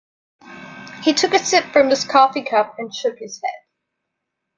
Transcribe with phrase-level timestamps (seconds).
[1.03, 3.65] He took a sip from his coffee cup and shook his head.